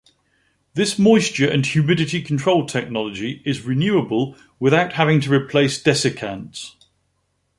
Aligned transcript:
This 0.73 0.97
moisture 0.97 1.47
and 1.47 1.63
humidity 1.63 2.23
control 2.23 2.65
technology 2.65 3.43
is 3.45 3.61
renewable 3.65 4.35
without 4.59 4.93
having 4.93 5.21
to 5.21 5.31
replace 5.31 5.79
desiccants. 5.79 6.73